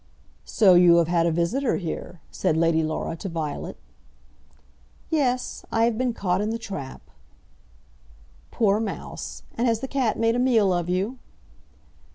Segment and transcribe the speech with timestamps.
[0.45, 3.77] "So you have had a visitor here," said Lady Laura to Violet.
[5.11, 7.03] "Yes; I have been caught in the trap."
[8.49, 9.43] "Poor mouse!
[9.55, 11.19] And has the cat made a meal of you?"